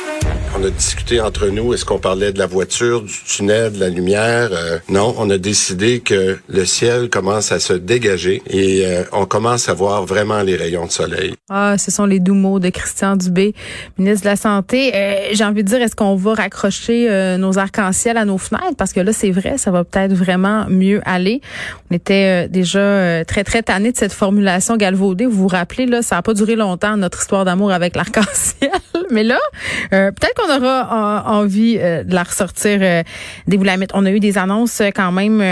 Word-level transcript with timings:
Thank 0.00 0.24
you. 0.24 0.37
On 0.56 0.64
a 0.64 0.70
discuté 0.70 1.20
entre 1.20 1.48
nous, 1.48 1.74
est-ce 1.74 1.84
qu'on 1.84 1.98
parlait 1.98 2.32
de 2.32 2.38
la 2.38 2.46
voiture, 2.46 3.02
du 3.02 3.12
tunnel, 3.26 3.72
de 3.72 3.80
la 3.80 3.88
lumière? 3.90 4.48
Euh, 4.52 4.78
non, 4.88 5.14
on 5.18 5.28
a 5.30 5.38
décidé 5.38 6.00
que 6.00 6.38
le 6.48 6.64
ciel 6.64 7.10
commence 7.10 7.52
à 7.52 7.60
se 7.60 7.74
dégager 7.74 8.42
et 8.48 8.86
euh, 8.86 9.04
on 9.12 9.26
commence 9.26 9.68
à 9.68 9.74
voir 9.74 10.04
vraiment 10.04 10.42
les 10.42 10.56
rayons 10.56 10.86
de 10.86 10.90
soleil. 10.90 11.34
Ah, 11.50 11.76
ce 11.78 11.90
sont 11.90 12.06
les 12.06 12.18
doux 12.18 12.34
mots 12.34 12.58
de 12.58 12.70
Christian 12.70 13.16
Dubé, 13.16 13.54
ministre 13.98 14.24
de 14.24 14.30
la 14.30 14.36
Santé. 14.36 14.92
Euh, 14.94 15.28
J'ai 15.32 15.44
envie 15.44 15.62
de 15.62 15.68
dire, 15.68 15.82
est-ce 15.82 15.94
qu'on 15.94 16.16
va 16.16 16.34
raccrocher 16.34 17.08
euh, 17.10 17.36
nos 17.36 17.58
arcs-en-ciel 17.58 18.16
à 18.16 18.24
nos 18.24 18.38
fenêtres? 18.38 18.76
Parce 18.76 18.92
que 18.92 19.00
là, 19.00 19.12
c'est 19.12 19.30
vrai, 19.30 19.58
ça 19.58 19.70
va 19.70 19.84
peut-être 19.84 20.14
vraiment 20.14 20.66
mieux 20.68 21.00
aller. 21.04 21.40
On 21.90 21.94
était 21.94 22.48
déjà 22.48 23.24
très, 23.26 23.44
très 23.44 23.62
tannés 23.62 23.92
de 23.92 23.96
cette 23.96 24.12
formulation 24.12 24.76
galvaudée. 24.76 25.26
Vous 25.26 25.42
vous 25.42 25.48
rappelez, 25.48 25.86
là, 25.86 26.02
ça 26.02 26.16
n'a 26.16 26.22
pas 26.22 26.34
duré 26.34 26.56
longtemps, 26.56 26.96
notre 26.96 27.20
histoire 27.20 27.44
d'amour 27.44 27.70
avec 27.70 27.96
l'arc-en-ciel. 27.96 28.70
Mais 29.10 29.24
là, 29.24 29.38
peut-être 29.90 30.37
qu'on 30.38 30.56
aura 30.56 31.24
envie 31.26 31.78
euh, 31.78 32.04
de 32.04 32.14
la 32.14 32.22
ressortir 32.22 32.78
euh, 32.80 33.02
des 33.46 33.56
boulamites. 33.56 33.90
On 33.94 34.06
a 34.06 34.10
eu 34.10 34.20
des 34.20 34.38
annonces 34.38 34.80
euh, 34.80 34.90
quand 34.94 35.12
même 35.12 35.42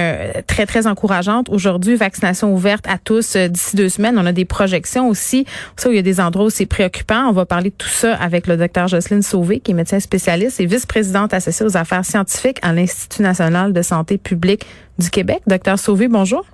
très, 0.47 0.67
très 0.67 0.87
encourageantes. 0.87 1.49
Aujourd'hui, 1.49 1.97
vaccination 1.97 2.53
ouverte 2.53 2.87
à 2.89 2.99
tous 2.99 3.37
d'ici 3.37 3.77
deux 3.77 3.89
semaines. 3.89 4.19
On 4.19 4.27
a 4.27 4.33
des 4.33 4.45
projections 4.45 5.09
aussi. 5.09 5.47
Ça, 5.77 5.89
il 5.91 5.97
y 5.97 5.99
a 5.99 6.03
des 6.03 6.21
endroits 6.21 6.47
où 6.47 6.51
c'est 6.51 6.67
préoccupant. 6.67 7.29
On 7.29 7.33
va 7.33 7.47
parler 7.47 7.71
de 7.71 7.75
tout 7.75 7.89
ça 7.89 8.15
avec 8.15 8.47
le 8.47 8.57
docteur 8.57 8.89
Jocelyne 8.89 9.23
Sauvé, 9.23 9.61
qui 9.61 9.73
est 9.73 9.75
médecin 9.75 10.01
spécialiste 10.01 10.61
et 10.61 10.67
vice-présidente 10.67 11.35
associée 11.35 11.67
aux 11.67 11.77
affaires 11.77 12.05
scientifiques 12.05 12.59
à 12.63 12.73
l'Institut 12.73 13.23
national 13.23 13.73
de 13.73 13.83
santé 13.83 14.19
publique 14.19 14.67
du 14.99 15.11
Québec. 15.11 15.43
Docteur 15.47 15.79
Sauvé, 15.79 16.09
bonjour. 16.09 16.45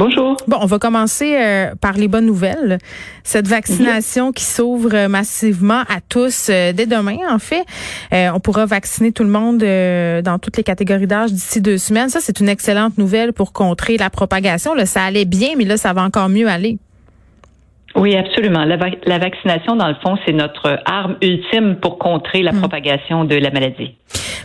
Bonjour. 0.00 0.38
Bon, 0.48 0.56
on 0.62 0.64
va 0.64 0.78
commencer 0.78 1.36
euh, 1.36 1.74
par 1.78 1.92
les 1.92 2.08
bonnes 2.08 2.24
nouvelles. 2.24 2.78
Cette 3.22 3.46
vaccination 3.46 4.32
qui 4.32 4.44
s'ouvre 4.44 4.94
euh, 4.94 5.08
massivement 5.08 5.82
à 5.90 6.00
tous 6.08 6.48
euh, 6.48 6.72
dès 6.72 6.86
demain, 6.86 7.18
en 7.30 7.38
fait. 7.38 7.66
on 8.10 8.40
pourra 8.40 8.64
vacciner 8.64 9.12
tout 9.12 9.24
le 9.24 9.28
monde 9.28 9.58
dans 9.58 10.38
toutes 10.38 10.56
les 10.56 10.62
catégories 10.62 11.06
d'âge 11.06 11.34
d'ici 11.34 11.60
deux 11.60 11.76
semaines. 11.76 12.08
Ça, 12.08 12.20
c'est 12.22 12.40
une 12.40 12.48
excellente 12.48 12.96
nouvelle 12.96 13.34
pour 13.34 13.52
contrer 13.52 13.98
la 13.98 14.08
propagation. 14.08 14.72
Là, 14.72 14.86
ça 14.86 15.02
allait 15.02 15.26
bien, 15.26 15.50
mais 15.58 15.66
là, 15.66 15.76
ça 15.76 15.92
va 15.92 16.02
encore 16.02 16.30
mieux 16.30 16.48
aller. 16.48 16.78
Oui, 17.96 18.16
absolument. 18.16 18.64
La, 18.64 18.76
la 19.04 19.18
vaccination, 19.18 19.76
dans 19.76 19.88
le 19.88 19.96
fond, 19.96 20.16
c'est 20.24 20.32
notre 20.32 20.80
arme 20.84 21.16
ultime 21.22 21.76
pour 21.76 21.98
contrer 21.98 22.42
la 22.42 22.52
hmm. 22.52 22.60
propagation 22.60 23.24
de 23.24 23.34
la 23.34 23.50
maladie. 23.50 23.94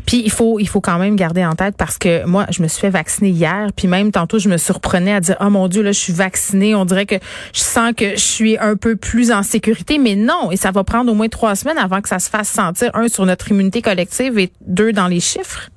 Puis 0.06 0.22
il 0.24 0.32
faut 0.32 0.60
il 0.60 0.68
faut 0.68 0.82
quand 0.82 1.00
même 1.00 1.16
garder 1.16 1.44
en 1.46 1.54
tête 1.54 1.76
parce 1.78 1.98
que 1.98 2.26
moi 2.26 2.46
je 2.52 2.62
me 2.62 2.68
suis 2.68 2.82
fait 2.82 2.90
vacciner 2.90 3.30
hier 3.30 3.70
puis 3.76 3.88
même 3.88 4.12
tantôt 4.12 4.38
je 4.38 4.50
me 4.50 4.58
surprenais 4.58 5.14
à 5.14 5.20
dire 5.20 5.36
oh 5.42 5.50
mon 5.50 5.68
dieu 5.68 5.82
là 5.82 5.92
je 5.92 6.00
suis 6.00 6.14
vaccinée 6.14 6.76
on 6.76 6.86
dirait 6.86 7.06
que 7.06 7.16
je 7.54 7.62
sens 7.62 7.94
que 7.96 8.12
je 8.12 8.22
suis 8.22 8.58
un 8.60 8.76
peu 8.76 8.96
plus 8.96 9.32
en 9.32 9.42
sécurité 9.42 9.98
mais 9.98 10.16
non 10.16 10.52
et 10.52 10.58
ça 10.58 10.70
va 10.70 10.84
prendre 10.84 11.12
au 11.12 11.16
moins 11.16 11.30
trois 11.30 11.56
semaines 11.56 11.78
avant 11.78 12.02
que 12.02 12.10
ça 12.10 12.20
se 12.20 12.30
fasse 12.30 12.50
sentir 12.50 12.92
un 12.94 13.08
sur 13.08 13.26
notre 13.26 13.50
immunité 13.52 13.82
collective 13.82 14.38
et 14.38 14.52
deux 14.62 14.92
dans 14.92 15.08
les 15.08 15.20
chiffres. 15.20 15.70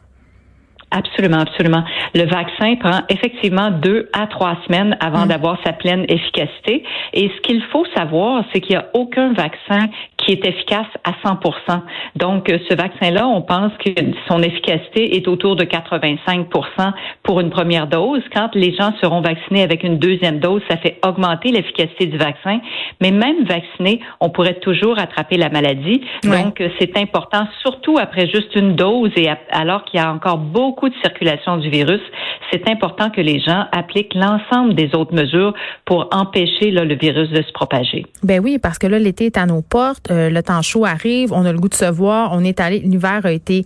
Absolument, 0.90 1.40
absolument. 1.40 1.84
Le 2.14 2.24
vaccin 2.24 2.76
prend 2.76 3.00
effectivement 3.10 3.70
deux 3.70 4.08
à 4.14 4.26
trois 4.26 4.56
semaines 4.66 4.96
avant 5.00 5.26
mm. 5.26 5.28
d'avoir 5.28 5.58
sa 5.64 5.72
pleine 5.74 6.06
efficacité. 6.08 6.82
Et 7.12 7.28
ce 7.28 7.40
qu'il 7.42 7.62
faut 7.64 7.84
savoir, 7.94 8.44
c'est 8.52 8.60
qu'il 8.60 8.76
n'y 8.76 8.82
a 8.82 8.86
aucun 8.94 9.34
vaccin 9.34 9.88
qui 10.28 10.34
est 10.34 10.46
efficace 10.46 10.86
à 11.04 11.12
100 11.26 11.38
Donc, 12.16 12.52
ce 12.68 12.74
vaccin-là, 12.74 13.26
on 13.26 13.40
pense 13.40 13.72
que 13.82 13.90
son 14.28 14.42
efficacité 14.42 15.16
est 15.16 15.26
autour 15.26 15.56
de 15.56 15.64
85% 15.64 16.92
pour 17.22 17.40
une 17.40 17.48
première 17.48 17.86
dose. 17.86 18.20
Quand 18.34 18.54
les 18.54 18.74
gens 18.74 18.92
seront 19.00 19.22
vaccinés 19.22 19.62
avec 19.62 19.84
une 19.84 19.98
deuxième 19.98 20.38
dose, 20.38 20.60
ça 20.68 20.76
fait 20.76 20.98
augmenter 21.02 21.50
l'efficacité 21.50 22.06
du 22.06 22.18
vaccin. 22.18 22.60
Mais 23.00 23.10
même 23.10 23.44
vacciné, 23.44 24.00
on 24.20 24.28
pourrait 24.28 24.60
toujours 24.60 24.98
attraper 24.98 25.38
la 25.38 25.48
maladie. 25.48 26.02
Donc, 26.24 26.62
c'est 26.78 26.98
important, 26.98 27.46
surtout 27.62 27.96
après 27.98 28.26
juste 28.28 28.54
une 28.54 28.76
dose 28.76 29.10
et 29.16 29.30
alors 29.50 29.84
qu'il 29.86 29.98
y 29.98 30.02
a 30.02 30.12
encore 30.12 30.36
beaucoup 30.36 30.90
de 30.90 30.94
circulation 31.02 31.56
du 31.56 31.70
virus, 31.70 32.02
c'est 32.52 32.68
important 32.68 33.10
que 33.10 33.20
les 33.20 33.40
gens 33.40 33.64
appliquent 33.72 34.14
l'ensemble 34.14 34.74
des 34.74 34.94
autres 34.94 35.14
mesures 35.14 35.54
pour 35.84 36.08
empêcher 36.12 36.70
le 36.70 36.94
virus 36.94 37.30
de 37.30 37.42
se 37.42 37.52
propager. 37.52 38.06
Ben 38.22 38.40
oui, 38.42 38.58
parce 38.58 38.78
que 38.78 38.86
là, 38.86 38.98
l'été 38.98 39.26
est 39.26 39.36
à 39.36 39.46
nos 39.46 39.62
portes, 39.62 40.10
euh, 40.10 40.30
le 40.30 40.42
temps 40.42 40.62
chaud 40.62 40.84
arrive, 40.84 41.32
on 41.32 41.44
a 41.44 41.52
le 41.52 41.58
goût 41.58 41.68
de 41.68 41.74
se 41.74 41.90
voir, 41.90 42.30
on 42.32 42.44
est 42.44 42.60
allé, 42.60 42.80
l'hiver 42.80 43.20
a 43.24 43.32
été 43.32 43.64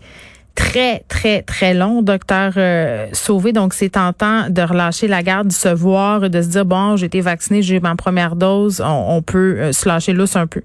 très, 0.54 1.00
très, 1.08 1.42
très 1.42 1.74
long, 1.74 2.02
docteur 2.02 2.52
euh, 2.56 3.06
Sauvé. 3.12 3.52
Donc, 3.52 3.74
c'est 3.74 3.90
tentant 3.90 4.48
de 4.50 4.62
relâcher 4.62 5.08
la 5.08 5.22
garde, 5.22 5.48
de 5.48 5.52
se 5.52 5.68
voir, 5.68 6.28
de 6.28 6.42
se 6.42 6.48
dire, 6.48 6.64
bon, 6.64 6.96
j'ai 6.96 7.06
été 7.06 7.20
vacciné, 7.20 7.62
j'ai 7.62 7.76
eu 7.76 7.80
ma 7.80 7.96
première 7.96 8.36
dose, 8.36 8.82
on, 8.84 9.22
peut 9.22 9.56
euh, 9.58 9.72
se 9.72 9.88
lâcher 9.88 10.12
lousse 10.12 10.36
un 10.36 10.46
peu. 10.46 10.62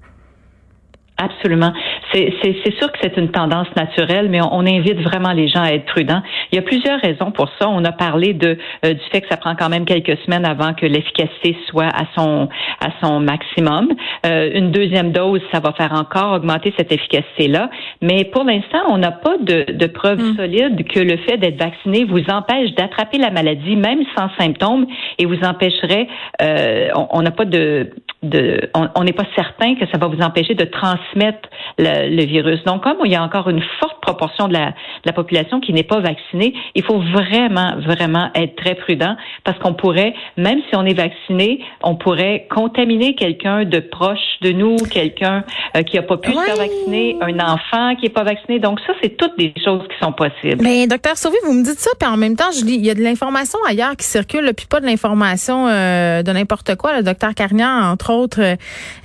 Absolument. 1.16 1.72
C'est 2.12 2.74
sûr 2.78 2.90
que 2.92 2.98
c'est 3.02 3.16
une 3.16 3.30
tendance 3.30 3.68
naturelle, 3.76 4.28
mais 4.28 4.40
on, 4.40 4.68
invite 4.68 5.00
vraiment 5.00 5.32
les 5.32 5.48
gens 5.48 5.62
à 5.62 5.70
être 5.70 5.86
prudents. 5.86 6.22
Il 6.52 6.56
y 6.56 6.58
a 6.58 6.62
plusieurs 6.62 7.00
raisons 7.00 7.30
pour 7.30 7.48
ça. 7.58 7.68
On 7.68 7.84
a 7.84 7.92
parlé 7.92 8.34
de 8.34 8.58
euh, 8.84 8.92
du 8.92 9.00
fait 9.10 9.22
que 9.22 9.28
ça 9.28 9.36
prend 9.36 9.54
quand 9.54 9.68
même 9.68 9.84
quelques 9.84 10.18
semaines 10.24 10.44
avant 10.44 10.74
que 10.74 10.84
l'efficacité 10.84 11.56
soit 11.68 11.86
à 11.88 12.04
son 12.16 12.48
à 12.80 12.88
son 13.02 13.20
maximum. 13.20 13.88
Euh, 14.26 14.50
une 14.54 14.70
deuxième 14.70 15.12
dose, 15.12 15.40
ça 15.52 15.60
va 15.60 15.72
faire 15.72 15.92
encore 15.92 16.34
augmenter 16.34 16.74
cette 16.76 16.92
efficacité-là. 16.92 17.70
Mais 18.02 18.24
pour 18.24 18.44
l'instant, 18.44 18.80
on 18.88 18.98
n'a 18.98 19.12
pas 19.12 19.38
de, 19.38 19.72
de 19.72 19.86
preuves 19.86 20.22
mm. 20.22 20.36
solides 20.36 20.88
que 20.88 21.00
le 21.00 21.16
fait 21.18 21.38
d'être 21.38 21.58
vacciné 21.58 22.04
vous 22.04 22.24
empêche 22.30 22.74
d'attraper 22.74 23.18
la 23.18 23.30
maladie, 23.30 23.76
même 23.76 24.02
sans 24.16 24.28
symptômes, 24.38 24.86
et 25.18 25.24
vous 25.24 25.40
empêcherait. 25.44 26.08
Euh, 26.42 26.88
on 27.10 27.22
n'a 27.22 27.30
pas 27.30 27.44
de 27.44 27.90
de, 28.22 28.68
on 28.74 29.04
n'est 29.04 29.12
pas 29.12 29.26
certain 29.36 29.76
que 29.76 29.86
ça 29.92 29.98
va 29.98 30.08
vous 30.08 30.20
empêcher 30.20 30.54
de 30.54 30.64
transmettre 30.64 31.48
le, 31.78 32.24
virus. 32.24 32.62
Donc, 32.64 32.82
comme 32.82 32.96
il 33.04 33.12
y 33.12 33.14
a 33.14 33.22
encore 33.22 33.48
une 33.48 33.62
forte 33.78 34.00
proportion 34.00 34.48
de 34.48 34.54
la, 34.54 34.70
de 34.70 35.06
la 35.06 35.12
population 35.12 35.60
qui 35.60 35.72
n'est 35.72 35.84
pas 35.84 36.00
vaccinée, 36.00 36.52
il 36.74 36.82
faut 36.82 36.98
vraiment, 36.98 37.76
vraiment 37.80 38.30
être 38.34 38.56
très 38.56 38.74
prudent 38.74 39.16
parce 39.44 39.58
qu'on 39.60 39.74
pourrait, 39.74 40.14
même 40.36 40.58
si 40.68 40.76
on 40.76 40.84
est 40.84 40.94
vacciné, 40.94 41.60
on 41.82 41.94
pourrait 41.94 42.48
contaminer 42.50 43.14
quelqu'un 43.14 43.64
de 43.64 43.78
proche 43.78 44.18
de 44.42 44.50
nous, 44.50 44.76
quelqu'un 44.90 45.44
euh, 45.76 45.82
qui 45.82 45.96
n'a 45.96 46.02
pas 46.02 46.16
pu 46.16 46.32
se 46.32 46.40
faire 46.40 46.56
vacciner, 46.56 47.16
un 47.20 47.38
enfant 47.38 47.94
qui 47.96 48.04
n'est 48.04 48.12
pas 48.12 48.24
vacciné. 48.24 48.58
Donc, 48.58 48.80
ça, 48.86 48.94
c'est 49.00 49.16
toutes 49.16 49.38
des 49.38 49.52
choses 49.64 49.82
qui 49.88 50.04
sont 50.04 50.12
possibles. 50.12 50.60
Mais, 50.60 50.88
docteur 50.88 51.16
Sauvé, 51.16 51.36
vous 51.44 51.52
me 51.52 51.62
dites 51.62 51.78
ça, 51.78 51.90
puis 51.98 52.08
en 52.08 52.16
même 52.16 52.34
temps, 52.34 52.50
je 52.52 52.64
lis, 52.64 52.74
il 52.74 52.84
y 52.86 52.90
a 52.90 52.94
de 52.94 53.02
l'information 53.02 53.58
ailleurs 53.66 53.96
qui 53.96 54.06
circule, 54.06 54.52
puis 54.56 54.66
pas 54.66 54.80
de 54.80 54.86
l'information 54.86 55.68
euh, 55.68 56.22
de 56.22 56.32
n'importe 56.32 56.74
quoi. 56.76 56.96
Le 56.96 57.04
docteur 57.04 57.34
Carnian, 57.34 57.68
entre 57.92 58.07
euh, 58.10 58.56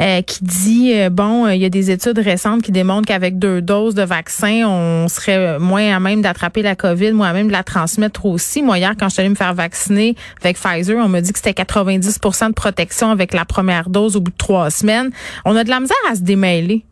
euh, 0.01 0.21
qui 0.21 0.43
dit 0.43 0.93
euh, 0.95 1.09
bon, 1.09 1.47
il 1.47 1.61
y 1.61 1.65
a 1.65 1.69
des 1.69 1.91
études 1.91 2.19
récentes 2.19 2.61
qui 2.61 2.71
démontrent 2.71 3.07
qu'avec 3.07 3.37
deux 3.37 3.61
doses 3.61 3.95
de 3.95 4.03
vaccin, 4.03 4.67
on 4.67 5.07
serait 5.07 5.59
moins 5.59 5.95
à 5.95 5.99
même 5.99 6.21
d'attraper 6.21 6.61
la 6.61 6.75
COVID, 6.75 7.11
moins 7.11 7.29
à 7.29 7.33
même 7.33 7.47
de 7.47 7.51
la 7.51 7.63
transmettre 7.63 8.25
aussi. 8.25 8.61
Moi 8.61 8.77
hier, 8.77 8.93
quand 8.97 9.09
je 9.09 9.13
suis 9.13 9.21
allée 9.21 9.29
me 9.29 9.35
faire 9.35 9.53
vacciner 9.53 10.15
avec 10.41 10.57
Pfizer, 10.57 10.97
on 10.97 11.09
m'a 11.09 11.21
dit 11.21 11.31
que 11.31 11.39
c'était 11.39 11.53
90 11.53 12.19
de 12.19 12.53
protection 12.53 13.11
avec 13.11 13.33
la 13.33 13.45
première 13.45 13.89
dose 13.89 14.15
au 14.15 14.21
bout 14.21 14.31
de 14.31 14.37
trois 14.37 14.69
semaines. 14.69 15.11
On 15.45 15.55
a 15.55 15.63
de 15.63 15.69
la 15.69 15.79
misère 15.79 15.97
à 16.09 16.15
se 16.15 16.21
démêler. 16.21 16.85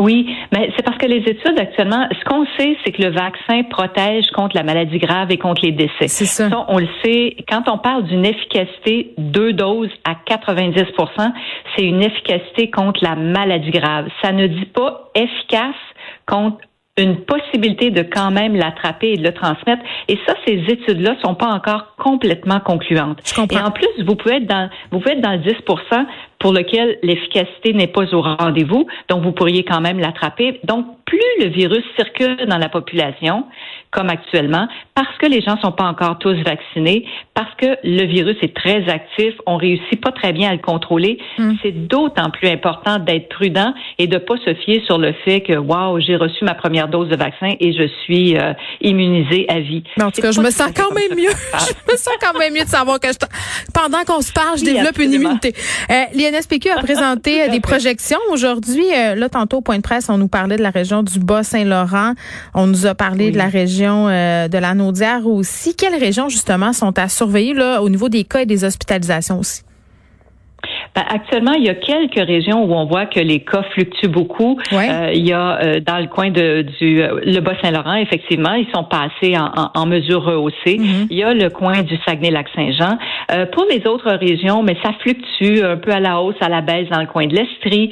Oui, 0.00 0.34
mais 0.52 0.72
c'est 0.76 0.82
parce 0.82 0.98
que 0.98 1.06
les 1.06 1.18
études 1.18 1.58
actuellement, 1.58 2.08
ce 2.10 2.24
qu'on 2.24 2.46
sait, 2.58 2.76
c'est 2.84 2.92
que 2.92 3.02
le 3.02 3.10
vaccin 3.10 3.62
protège 3.68 4.30
contre 4.30 4.56
la 4.56 4.62
maladie 4.62 4.98
grave 4.98 5.30
et 5.30 5.36
contre 5.38 5.62
les 5.62 5.72
décès. 5.72 6.08
C'est 6.08 6.24
ça. 6.24 6.48
On 6.68 6.78
le 6.78 6.88
sait, 7.04 7.36
quand 7.48 7.68
on 7.68 7.78
parle 7.78 8.04
d'une 8.04 8.24
efficacité 8.24 9.12
deux 9.18 9.52
doses 9.52 9.90
à 10.04 10.14
90% 10.14 11.32
c'est 11.76 11.84
une 11.84 12.02
efficacité 12.02 12.70
contre 12.70 13.02
la 13.02 13.14
maladie 13.14 13.70
grave. 13.70 14.08
Ça 14.22 14.32
ne 14.32 14.46
dit 14.46 14.66
pas 14.66 15.10
efficace 15.14 15.74
contre 16.26 16.58
une 16.96 17.24
possibilité 17.24 17.90
de 17.90 18.02
quand 18.02 18.30
même 18.30 18.54
l'attraper 18.54 19.12
et 19.12 19.16
de 19.16 19.22
le 19.22 19.32
transmettre. 19.32 19.82
Et 20.08 20.18
ça, 20.26 20.34
ces 20.46 20.58
études-là 20.68 21.16
sont 21.24 21.34
pas 21.34 21.48
encore 21.48 21.94
complètement 21.96 22.60
concluantes. 22.60 23.20
Et 23.50 23.58
en 23.58 23.70
plus, 23.70 23.88
vous 24.04 24.16
pouvez 24.16 24.36
être 24.36 24.46
dans, 24.46 24.68
vous 24.90 24.98
pouvez 25.00 25.12
être 25.12 25.20
dans 25.20 25.32
le 25.32 25.38
10 25.38 25.54
pour 26.40 26.52
lequel 26.52 26.98
l'efficacité 27.02 27.72
n'est 27.74 27.86
pas 27.86 28.12
au 28.14 28.22
rendez-vous, 28.22 28.86
donc 29.08 29.22
vous 29.22 29.32
pourriez 29.32 29.62
quand 29.62 29.80
même 29.80 29.98
l'attraper. 30.00 30.58
Donc, 30.64 30.86
plus 31.04 31.18
le 31.40 31.48
virus 31.48 31.84
circule 31.96 32.46
dans 32.46 32.58
la 32.58 32.68
population, 32.68 33.44
comme 33.90 34.08
actuellement, 34.08 34.68
parce 34.94 35.16
que 35.18 35.26
les 35.26 35.42
gens 35.42 35.60
sont 35.60 35.72
pas 35.72 35.84
encore 35.84 36.18
tous 36.18 36.36
vaccinés, 36.44 37.04
parce 37.34 37.52
que 37.56 37.76
le 37.82 38.06
virus 38.06 38.36
est 38.42 38.54
très 38.54 38.88
actif, 38.88 39.34
on 39.46 39.56
réussit 39.56 40.00
pas 40.00 40.12
très 40.12 40.32
bien 40.32 40.50
à 40.50 40.52
le 40.52 40.60
contrôler, 40.60 41.18
hmm. 41.38 41.54
c'est 41.62 41.72
d'autant 41.72 42.30
plus 42.30 42.48
important 42.48 42.98
d'être 42.98 43.28
prudent 43.28 43.74
et 43.98 44.06
de 44.06 44.18
pas 44.18 44.36
se 44.44 44.54
fier 44.54 44.82
sur 44.86 44.98
le 44.98 45.12
fait 45.24 45.40
que, 45.40 45.54
waouh, 45.54 46.00
j'ai 46.00 46.16
reçu 46.16 46.44
ma 46.44 46.54
première 46.54 46.88
dose 46.88 47.08
de 47.08 47.16
vaccin 47.16 47.54
et 47.58 47.72
je 47.72 47.88
suis 48.04 48.38
euh, 48.38 48.52
immunisé 48.80 49.46
à 49.48 49.58
vie. 49.58 49.82
Mais 49.96 50.04
en 50.04 50.12
tout 50.12 50.22
cas, 50.22 50.30
je 50.30 50.40
me 50.40 50.50
sens 50.50 50.70
quand 50.74 50.94
même 50.94 51.18
mieux. 51.18 51.30
je 51.52 51.92
me 51.92 51.98
sens 51.98 52.14
quand 52.20 52.38
même 52.38 52.54
mieux 52.54 52.64
de 52.64 52.68
savoir 52.68 53.00
que 53.00 53.08
je 53.08 53.18
pendant 53.74 54.04
qu'on 54.04 54.20
se 54.20 54.32
parle, 54.32 54.58
je 54.58 54.64
développe 54.64 54.98
une 54.98 55.12
immunité. 55.12 55.52
Euh, 55.90 56.04
l'INSPQ 56.30 56.70
a 56.70 56.82
présenté 56.82 57.48
des 57.48 57.60
projections 57.60 58.18
aujourd'hui. 58.30 58.84
Euh, 58.94 59.14
là, 59.14 59.28
tantôt, 59.28 59.58
au 59.58 59.60
point 59.60 59.76
de 59.76 59.82
presse, 59.82 60.08
on 60.08 60.18
nous 60.18 60.28
parlait 60.28 60.56
de 60.56 60.62
la 60.62 60.70
région 60.70 61.02
du 61.02 61.18
Bas-Saint-Laurent. 61.18 62.14
On 62.54 62.66
nous 62.66 62.86
a 62.86 62.94
parlé 62.94 63.30
de 63.30 63.38
la 63.38 63.48
région 63.48 64.08
euh, 64.08 64.48
de 64.48 64.58
la 64.58 64.74
Naudière 64.74 65.26
aussi. 65.26 65.74
Quelles 65.74 65.98
régions, 65.98 66.28
justement, 66.28 66.72
sont 66.72 66.98
à 66.98 67.08
surveiller 67.08 67.54
là, 67.54 67.82
au 67.82 67.88
niveau 67.88 68.08
des 68.08 68.24
cas 68.24 68.40
et 68.40 68.46
des 68.46 68.64
hospitalisations 68.64 69.38
aussi? 69.38 69.62
Ben, 70.94 71.04
actuellement, 71.08 71.52
il 71.52 71.64
y 71.64 71.68
a 71.68 71.74
quelques 71.74 72.26
régions 72.26 72.64
où 72.64 72.74
on 72.74 72.84
voit 72.84 73.06
que 73.06 73.20
les 73.20 73.40
cas 73.40 73.62
fluctuent 73.74 74.08
beaucoup. 74.08 74.58
Euh, 74.72 75.10
il 75.14 75.26
y 75.26 75.32
a 75.32 75.60
euh, 75.62 75.80
dans 75.80 75.98
le 75.98 76.08
coin 76.08 76.30
de, 76.30 76.62
du 76.80 77.00
euh, 77.00 77.20
le 77.24 77.38
Bas-Saint-Laurent, 77.40 77.94
effectivement, 77.94 78.54
ils 78.54 78.66
sont 78.74 78.82
passés 78.82 79.38
en, 79.38 79.70
en, 79.74 79.86
mesure 79.86 80.24
rehaussée. 80.24 80.78
Mm-hmm. 80.78 81.06
Il 81.10 81.16
y 81.16 81.22
a 81.22 81.32
le 81.32 81.48
coin 81.48 81.82
du 81.82 81.96
Saguenay-Lac-Saint-Jean. 82.04 82.98
pour 83.52 83.66
les 83.70 83.86
autres 83.86 84.10
régions, 84.10 84.62
mais 84.64 84.76
ça 84.82 84.92
fluctue 85.00 85.62
un 85.62 85.76
peu 85.76 85.92
à 85.92 86.00
la 86.00 86.20
hausse, 86.20 86.36
à 86.40 86.48
la 86.48 86.60
baisse 86.60 86.88
dans 86.88 87.00
le 87.00 87.06
coin 87.06 87.26
de 87.26 87.36
l'Estrie. 87.36 87.90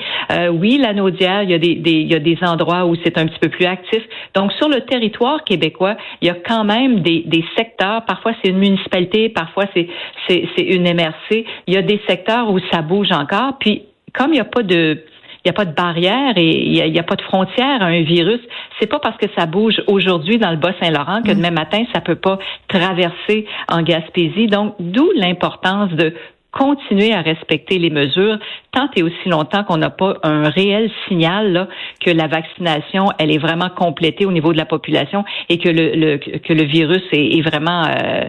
oui, 0.53 0.79
la 0.79 0.93
Naudière, 0.93 1.45
il 1.45 1.51
y 1.51 1.55
a 1.55 1.59
des, 1.59 1.77
des, 1.77 1.93
il 1.93 2.11
y 2.11 2.15
a 2.15 2.19
des 2.19 2.39
endroits 2.43 2.85
où 2.85 2.97
c'est 3.05 3.17
un 3.17 3.27
petit 3.27 3.39
peu 3.39 3.49
plus 3.49 3.67
actif. 3.67 4.03
Donc, 4.35 4.53
sur 4.53 4.69
le 4.69 4.81
territoire 4.81 5.45
québécois, 5.45 5.97
il 6.21 6.29
y 6.29 6.31
a 6.31 6.37
quand 6.47 6.65
même 6.65 7.01
des, 7.01 7.23
des 7.27 7.45
secteurs. 7.57 8.05
Parfois, 8.07 8.33
c'est 8.43 8.51
une 8.51 8.59
municipalité, 8.59 9.29
parfois 9.29 9.67
c'est 9.75 9.89
c'est 10.29 10.63
une 10.63 10.83
MRC. 10.83 11.45
Il 11.67 11.75
y 11.75 11.77
a 11.77 11.83
des 11.83 12.01
secteurs 12.07 12.51
où 12.51 12.59
ça 12.71 12.83
bouge 12.89 13.13
encore. 13.13 13.59
Puis, 13.61 13.83
comme 14.13 14.31
il 14.31 14.35
n'y 14.35 14.41
a 14.41 14.45
pas 14.45 14.63
de 14.63 15.05
il 15.45 15.49
n'y 15.49 15.51
a 15.51 15.53
pas 15.53 15.65
de 15.65 15.75
barrière 15.75 16.33
et 16.37 16.67
il 16.67 16.93
n'y 16.93 16.99
a, 16.99 17.03
pas 17.05 17.15
de 17.15 17.23
frontière 17.23 17.81
à 17.81 17.87
un 17.87 18.03
virus. 18.03 18.41
C'est 18.79 18.89
pas 18.89 18.99
parce 18.99 19.17
que 19.19 19.27
ça 19.37 19.47
bouge 19.47 19.81
aujourd'hui 19.87 20.37
dans 20.37 20.51
le 20.51 20.57
Bas-Saint-Laurent 20.57 21.23
que 21.23 21.31
mm. 21.31 21.37
demain 21.37 21.53
matin 21.53 21.85
ça 21.95 22.01
peut 22.01 22.17
pas 22.17 22.39
traverser 22.67 23.47
en 23.69 23.83
Gaspésie. 23.83 24.49
Donc, 24.49 24.75
d'où 24.81 25.11
l'importance 25.15 25.91
de 25.93 26.13
continuer 26.51 27.13
à 27.13 27.21
respecter 27.21 27.79
les 27.79 27.91
mesures 27.91 28.39
tant 28.73 28.89
et 28.97 29.03
aussi 29.03 29.29
longtemps 29.29 29.65
qu'on 29.65 29.77
n'a 29.77 29.91
pas 29.91 30.17
un 30.23 30.49
réel 30.49 30.91
signal 31.07 31.53
là, 31.53 31.69
que 32.01 32.11
la 32.11 32.27
vaccination 32.27 33.07
elle 33.19 33.31
est 33.31 33.39
vraiment 33.39 33.69
complétée 33.69 34.25
au 34.25 34.33
niveau 34.33 34.53
de 34.53 34.59
la 34.59 34.65
population 34.65 35.25
et 35.51 35.59
que 35.59 35.69
le, 35.69 36.17
que 36.17 36.53
le 36.53 36.65
virus 36.65 37.03
est, 37.13 37.43
vraiment 37.43 37.85
euh, 37.85 38.25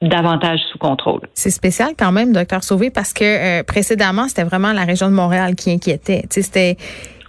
davantage 0.00 0.60
sous 0.70 0.78
contrôle. 0.78 1.20
C'est 1.34 1.50
spécial 1.50 1.94
quand 1.98 2.12
même, 2.12 2.32
docteur 2.32 2.62
Sauvé, 2.62 2.90
parce 2.90 3.12
que 3.12 3.24
euh, 3.60 3.62
précédemment, 3.62 4.28
c'était 4.28 4.44
vraiment 4.44 4.72
la 4.72 4.84
région 4.84 5.08
de 5.08 5.14
Montréal 5.14 5.54
qui 5.54 5.72
inquiétait. 5.72 6.24
C'était 6.30 6.76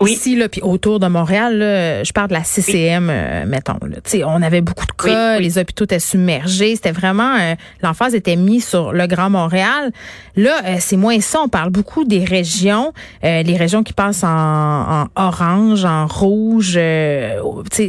oui. 0.01 0.13
Ici, 0.13 0.35
là, 0.35 0.47
puis 0.47 0.61
autour 0.61 0.99
de 0.99 1.07
Montréal, 1.07 1.57
là, 1.57 2.03
je 2.03 2.13
parle 2.13 2.29
de 2.29 2.33
la 2.33 2.43
CCM, 2.43 3.09
euh, 3.09 3.45
mettons. 3.45 3.77
Là. 3.81 3.97
On 4.27 4.41
avait 4.41 4.61
beaucoup 4.61 4.85
de 4.85 4.91
cas, 4.91 5.39
les 5.39 5.57
hôpitaux 5.57 5.83
étaient 5.83 5.99
submergés. 5.99 6.75
C'était 6.75 6.91
vraiment, 6.91 7.35
euh, 7.35 7.55
l'emphase 7.83 8.15
était 8.15 8.35
mise 8.37 8.65
sur 8.65 8.93
le 8.93 9.07
Grand 9.07 9.29
Montréal. 9.29 9.91
Là, 10.35 10.61
euh, 10.65 10.75
c'est 10.79 10.95
moins 10.95 11.19
ça. 11.19 11.41
On 11.41 11.49
parle 11.49 11.69
beaucoup 11.69 12.05
des 12.05 12.23
régions, 12.23 12.93
les 13.23 13.57
régions 13.57 13.83
qui 13.83 13.93
passent 13.93 14.23
en, 14.23 14.27
en 14.29 15.07
orange, 15.15 15.83
en 15.83 16.07
rouge. 16.07 16.79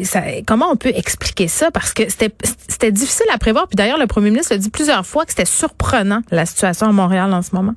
Ça, 0.02 0.22
comment 0.46 0.66
on 0.72 0.76
peut 0.76 0.92
expliquer 0.94 1.48
ça? 1.48 1.70
Parce 1.70 1.92
que 1.92 2.08
c'était 2.08 2.30
c'était 2.68 2.92
difficile 2.92 3.26
à 3.32 3.38
prévoir. 3.38 3.68
Puis 3.68 3.76
d'ailleurs, 3.76 3.98
le 3.98 4.06
premier 4.06 4.30
ministre 4.30 4.54
a 4.54 4.58
dit 4.58 4.70
plusieurs 4.70 5.06
fois 5.06 5.24
que 5.24 5.30
c'était 5.30 5.44
surprenant, 5.44 6.20
la 6.30 6.46
situation 6.46 6.88
à 6.88 6.92
Montréal 6.92 7.32
en 7.32 7.42
ce 7.42 7.54
moment. 7.54 7.74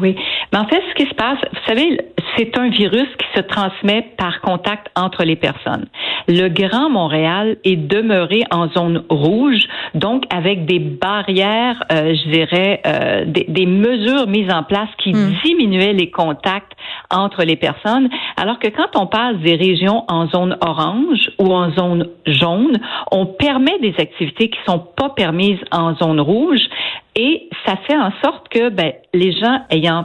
Oui. 0.00 0.16
Mais 0.52 0.58
en 0.58 0.66
fait, 0.66 0.82
ce 0.90 0.94
qui 0.94 1.08
se 1.08 1.14
passe, 1.14 1.38
vous 1.52 1.66
savez, 1.66 1.98
c'est 2.36 2.56
un 2.58 2.68
virus 2.68 3.08
qui 3.18 3.26
se 3.34 3.40
transmet 3.40 4.02
par 4.16 4.40
contact 4.40 4.88
entre 4.96 5.24
les 5.24 5.36
personnes. 5.36 5.86
Le 6.26 6.48
Grand 6.48 6.90
Montréal 6.90 7.56
est 7.64 7.76
demeuré 7.76 8.44
en 8.50 8.68
zone 8.68 9.04
rouge, 9.08 9.60
donc 9.94 10.24
avec 10.32 10.66
des 10.66 10.78
barrières, 10.78 11.82
euh, 11.92 12.14
je 12.14 12.30
dirais, 12.30 12.80
euh, 12.86 13.24
des, 13.26 13.66
mesures 13.66 14.26
mises 14.26 14.50
en 14.52 14.62
place 14.62 14.88
qui 14.98 15.12
hmm. 15.12 15.34
diminuaient 15.44 15.92
les 15.92 16.10
contacts 16.10 16.72
entre 17.10 17.44
les 17.44 17.56
personnes, 17.56 18.08
alors 18.36 18.58
que 18.58 18.68
quand 18.68 18.96
on 18.96 19.06
parle 19.06 19.40
des 19.40 19.56
régions 19.56 20.04
en 20.08 20.28
zone 20.28 20.56
orange 20.60 21.30
ou 21.38 21.52
en 21.52 21.70
zone 21.72 22.08
jaune, 22.26 22.78
on 23.10 23.26
permet 23.26 23.78
des 23.80 23.94
activités 23.98 24.48
qui 24.50 24.58
sont 24.66 24.78
pas 24.78 25.10
permises 25.10 25.60
en 25.70 25.94
zone 25.96 26.20
rouge 26.20 26.60
et 27.16 27.48
ça 27.66 27.74
fait 27.86 27.96
en 27.96 28.12
sorte 28.22 28.48
que 28.48 28.68
ben, 28.68 28.92
les 29.12 29.32
gens 29.32 29.60
ayant 29.70 30.04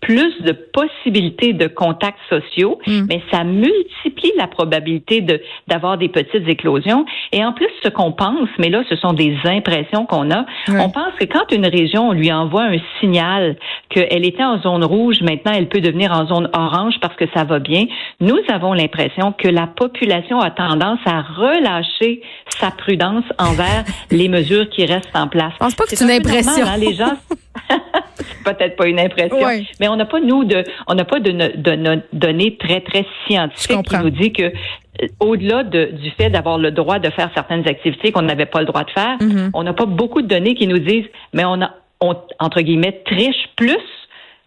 plus 0.00 0.40
de 0.42 0.52
possibilités 0.52 1.52
de 1.52 1.66
contacts 1.66 2.18
sociaux, 2.28 2.78
hmm. 2.86 3.06
mais 3.08 3.22
ça 3.32 3.44
multiplie 3.44 4.32
la 4.36 4.46
probabilité 4.46 5.20
de 5.20 5.40
d'avoir 5.66 5.98
des 5.98 6.08
petites 6.08 6.48
éclosions. 6.48 7.04
Et 7.32 7.44
en 7.44 7.52
plus, 7.52 7.68
ce 7.82 7.88
qu'on 7.88 8.12
pense, 8.12 8.48
mais 8.58 8.70
là, 8.70 8.82
ce 8.88 8.96
sont 8.96 9.12
des 9.12 9.36
impressions 9.44 10.06
qu'on 10.06 10.30
a. 10.30 10.46
On 10.68 10.90
pense 10.90 11.14
que 11.18 11.24
quand 11.24 11.50
une 11.52 11.66
région 11.66 12.08
on 12.08 12.12
lui 12.12 12.32
envoie 12.32 12.64
un 12.64 12.78
signal 13.00 13.56
qu'elle 13.88 14.24
était 14.24 14.44
en 14.44 14.60
zone 14.60 14.84
rouge, 14.84 15.20
maintenant 15.20 15.52
elle 15.54 15.68
peut 15.68 15.80
devenir 15.80 16.12
en 16.12 16.26
zone 16.26 16.48
orange 16.52 16.94
parce 17.00 17.16
que 17.16 17.24
ça 17.34 17.44
va 17.44 17.58
bien. 17.58 17.86
Nous 18.20 18.38
avons 18.48 18.72
l'impression 18.72 19.32
que 19.32 19.48
la 19.48 19.66
population 19.66 20.38
a 20.40 20.50
tendance 20.50 21.00
à 21.06 21.22
relâcher 21.22 22.22
sa 22.48 22.70
prudence 22.70 23.24
envers 23.38 23.84
les 24.10 24.28
mesures 24.28 24.68
qui 24.70 24.86
restent 24.86 25.14
en 25.14 25.28
place. 25.28 25.52
Je 25.54 25.58
pense 25.58 25.74
pas 25.74 25.84
que 25.84 25.96
c'est 25.96 26.04
une 26.04 26.10
impression. 26.10 26.66
Hein, 26.66 26.76
les 26.78 26.94
gens 26.94 27.16
peut-être 28.44 28.76
pas 28.76 28.86
une 28.86 29.00
impression, 29.00 29.38
mais 29.80 29.87
on 29.88 29.96
n'a 29.96 30.06
pas 30.06 30.20
nous 30.20 30.44
de, 30.44 30.64
on 30.86 30.94
n'a 30.94 31.04
pas 31.04 31.20
de, 31.20 31.30
de, 31.30 32.02
données 32.12 32.56
très 32.56 32.80
très 32.80 33.06
scientifiques 33.26 33.82
qui 33.82 33.96
nous 33.96 34.10
dit 34.10 34.32
que 34.32 34.42
euh, 34.42 35.06
au-delà 35.20 35.64
de, 35.64 35.90
du 35.92 36.10
fait 36.12 36.30
d'avoir 36.30 36.58
le 36.58 36.70
droit 36.70 36.98
de 36.98 37.10
faire 37.10 37.30
certaines 37.34 37.66
activités 37.68 38.12
qu'on 38.12 38.22
n'avait 38.22 38.46
pas 38.46 38.60
le 38.60 38.66
droit 38.66 38.84
de 38.84 38.90
faire, 38.90 39.18
mm-hmm. 39.18 39.50
on 39.54 39.62
n'a 39.62 39.72
pas 39.72 39.86
beaucoup 39.86 40.22
de 40.22 40.26
données 40.26 40.54
qui 40.54 40.66
nous 40.66 40.78
disent, 40.78 41.06
mais 41.32 41.44
on 41.44 41.60
a, 41.62 41.70
on, 42.00 42.16
entre 42.38 42.60
guillemets, 42.60 43.02
triche 43.04 43.48
plus 43.56 43.76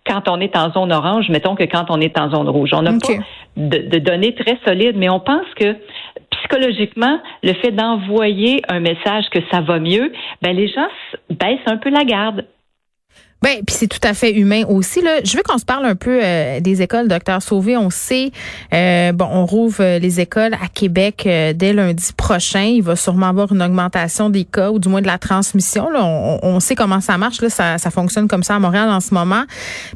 quand 0.05 0.27
on 0.27 0.39
est 0.39 0.55
en 0.57 0.71
zone 0.71 0.91
orange, 0.91 1.29
mettons 1.29 1.55
que 1.55 1.63
quand 1.63 1.85
on 1.89 2.01
est 2.01 2.17
en 2.17 2.31
zone 2.31 2.49
rouge. 2.49 2.71
On 2.73 2.81
n'a 2.81 2.91
pas 2.91 3.13
de, 3.55 3.77
de, 3.89 3.97
données 3.99 4.33
très 4.33 4.57
solides, 4.65 4.95
mais 4.97 5.09
on 5.09 5.19
pense 5.19 5.45
que 5.55 5.75
psychologiquement, 6.31 7.19
le 7.43 7.53
fait 7.53 7.71
d'envoyer 7.71 8.61
un 8.67 8.79
message 8.79 9.25
que 9.31 9.39
ça 9.51 9.61
va 9.61 9.79
mieux, 9.79 10.11
ben 10.41 10.55
les 10.55 10.67
gens 10.67 10.87
baissent 11.29 11.59
un 11.67 11.77
peu 11.77 11.89
la 11.89 12.03
garde. 12.03 12.45
Ben, 13.43 13.63
puis 13.65 13.75
c'est 13.75 13.87
tout 13.87 13.99
à 14.03 14.13
fait 14.13 14.33
humain 14.33 14.65
aussi. 14.69 15.01
Là. 15.01 15.21
Je 15.23 15.35
veux 15.35 15.41
qu'on 15.41 15.57
se 15.57 15.65
parle 15.65 15.87
un 15.87 15.95
peu 15.95 16.19
euh, 16.23 16.59
des 16.59 16.83
écoles, 16.83 17.07
docteur 17.07 17.41
Sauvé. 17.41 17.75
On 17.75 17.89
sait, 17.89 18.31
euh, 18.71 19.13
bon, 19.13 19.27
on 19.31 19.47
rouvre 19.47 19.81
euh, 19.81 19.97
les 19.97 20.19
écoles 20.19 20.53
à 20.53 20.67
Québec 20.71 21.23
dès 21.23 21.73
lundi 21.73 22.13
prochain. 22.15 22.61
Il 22.61 22.83
va 22.83 22.95
sûrement 22.95 23.25
avoir 23.25 23.51
une 23.51 23.63
augmentation 23.63 24.29
des 24.29 24.43
cas 24.43 24.69
ou 24.69 24.77
du 24.77 24.89
moins 24.89 25.01
de 25.01 25.07
la 25.07 25.17
transmission. 25.17 25.89
Là. 25.89 26.03
On, 26.03 26.59
sait 26.59 26.75
comment 26.75 27.01
ça 27.01 27.17
marche. 27.17 27.41
Là. 27.41 27.49
Ça, 27.49 27.79
ça, 27.79 27.89
fonctionne 27.89 28.27
comme 28.27 28.43
ça 28.43 28.55
à 28.55 28.59
Montréal 28.59 28.89
en 28.91 28.99
ce 28.99 29.11
moment. 29.11 29.43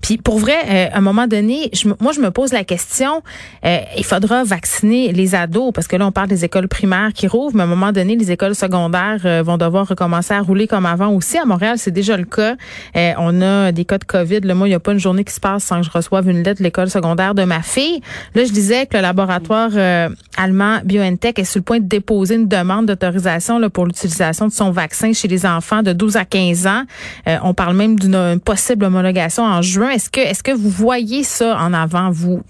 Puis 0.02 0.18
pour 0.18 0.40
vrai, 0.40 0.90
à 0.92 0.98
un 0.98 1.02
moment 1.02 1.28
donné, 1.28 1.70
je, 1.72 1.88
moi, 2.00 2.14
je 2.14 2.22
me 2.22 2.32
pose 2.32 2.52
la 2.52 2.64
question, 2.64 3.22
il 3.64 4.04
faudra 4.04 4.44
vacciner 4.44 5.12
les 5.12 5.36
ados 5.36 5.72
parce 5.72 5.88
que 5.88 5.96
là, 5.96 6.08
on 6.08 6.12
parle 6.12 6.30
des 6.30 6.46
écoles 6.46 6.68
primaires 6.68 7.14
qui 7.14 7.28
rouvrent, 7.28 7.56
mais 7.56 7.62
à 7.62 7.66
un 7.66 7.70
moment 7.70 7.92
donné, 7.92 8.16
les 8.16 8.32
écoles 8.32 8.56
secondaires 8.56 9.44
vont 9.44 9.58
devoir 9.58 9.88
recommencer 9.88 10.34
à 10.34 10.42
rouler 10.42 10.68
comme 10.68 10.88
avant 10.88 11.10
aussi. 11.10 11.38
À 11.38 11.46
Montréal, 11.46 11.78
c'est 11.78 11.92
déjà 11.92 12.18
le 12.18 12.26
cas. 12.26 12.56
on 12.96 13.35
on 13.36 13.42
a 13.42 13.72
des 13.72 13.86
cas 13.86 13.98
de 13.98 14.04
COVID. 14.04 14.42
Là, 14.42 14.56
moi, 14.56 14.68
il 14.68 14.72
n'y 14.72 14.76
a 14.76 14.80
pas 14.80 14.92
une 14.92 15.00
journée 15.00 15.24
qui 15.24 15.34
se 15.34 15.40
passe 15.40 15.64
sans 15.64 15.82
que 15.82 15.86
je 15.86 15.92
reçoive 15.92 16.30
une 16.30 16.44
lettre 16.44 16.60
de 16.60 16.64
l'école 16.64 16.90
secondaire 16.90 17.36
de 17.36 17.44
ma 17.44 17.62
fille. 17.62 18.02
Là, 18.34 18.46
je 18.46 18.52
disais 18.52 18.86
que 18.86 18.96
le 18.96 19.02
laboratoire 19.02 19.72
euh, 19.74 20.10
allemand 20.38 20.80
BioNTech 20.84 21.40
est 21.40 21.44
sur 21.44 21.60
le 21.60 21.64
point 21.64 21.80
de 21.80 21.88
déposer 21.88 22.36
une 22.36 22.48
demande 22.48 22.86
d'autorisation 22.86 23.70
pour 23.70 23.86
l'utilisation 23.86 24.48
de 24.48 24.54
son 24.54 24.72
vaccin 24.72 25.14
chez 25.14 25.28
les 25.28 25.46
enfants 25.46 25.84
de 25.84 25.94
12 25.94 26.18
à 26.18 26.26
15 26.26 26.68
ans. 26.68 26.84
Euh, 27.28 27.38
on 27.44 27.54
parle 27.54 27.76
même 27.76 27.98
d'une 28.00 28.40
possible 28.40 28.86
homologation 28.86 29.44
en 29.44 29.62
juin. 29.62 29.90
Est-ce 29.90 30.10
que, 30.10 30.20
est-ce 30.20 30.44
que 30.44 30.52
vous 30.52 30.70
voyez 30.70 31.24
ça 31.24 31.58
en 31.58 31.74
avant, 31.74 32.12
vous? 32.12 32.42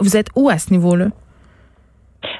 Vous 0.00 0.16
êtes 0.16 0.28
où 0.36 0.48
à 0.48 0.58
ce 0.58 0.70
niveau-là? 0.70 1.08